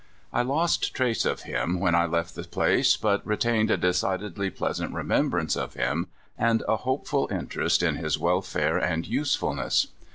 I 0.33 0.41
lost 0.41 0.95
trace 0.95 1.25
of 1.25 1.41
him 1.43 1.79
when 1.79 1.93
I 1.93 2.07
left 2.07 2.33
the 2.33 2.41
place, 2.41 2.97
but 2.97 3.21
retained 3.23 3.69
a 3.69 3.77
decidedly 3.77 4.49
pleasant 4.49 4.95
remembrance 4.95 5.55
of 5.55 5.75
him, 5.75 6.07
and 6.39 6.63
a 6.67 6.77
hopeful 6.77 7.27
interest 7.29 7.83
in 7.83 7.97
his 7.97 8.17
welfare 8.17 8.79
and 8.79 9.05
use 9.05 9.35
fulness. 9.35 9.89